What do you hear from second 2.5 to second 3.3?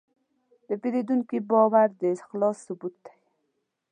ثبوت دی.